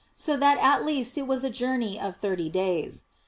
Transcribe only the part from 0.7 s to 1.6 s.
least it was a